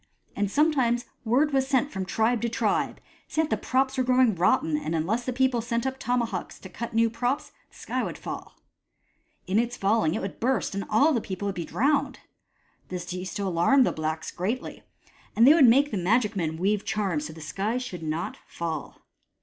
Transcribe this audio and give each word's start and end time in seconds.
And 0.35 0.49
sometimes 0.49 1.05
word 1.23 1.53
was 1.53 1.67
sent 1.67 1.91
from 1.91 2.05
tribe 2.07 2.41
to 2.41 2.49
tribe, 2.49 2.99
saying 3.27 3.49
that 3.49 3.55
the 3.55 3.67
props 3.67 3.99
were 3.99 4.03
growing 4.03 4.33
rotten, 4.33 4.75
and 4.75 4.95
unless 4.95 5.25
the 5.25 5.31
people 5.31 5.61
sent 5.61 5.85
up 5.85 5.99
tomahawks 5.99 6.57
to 6.57 6.69
cut 6.69 6.95
new 6.95 7.07
props, 7.07 7.51
the 7.69 7.75
sky 7.75 8.01
would 8.01 8.17
fall. 8.17 8.57
In 9.45 9.59
its 9.59 9.77
falling 9.77 10.15
it 10.15 10.21
would 10.23 10.39
burst, 10.39 10.73
and 10.73 10.85
all 10.89 11.13
the 11.13 11.21
people 11.21 11.45
would 11.45 11.53
be 11.53 11.65
drowned. 11.65 12.17
This 12.87 13.13
used 13.13 13.37
to 13.37 13.43
alarm 13.43 13.83
the 13.83 13.91
blacks 13.91 14.31
greatly, 14.31 14.81
and 15.35 15.45
they 15.45 15.53
would 15.53 15.67
make 15.69 15.91
the 15.91 15.97
magic 15.97 16.35
men 16.35 16.57
weave 16.57 16.83
charms 16.83 17.25
so 17.25 17.33
that 17.33 17.35
the 17.35 17.41
sky 17.45 17.77
should 17.77 18.01
not 18.01 18.37
fall. 18.47 19.03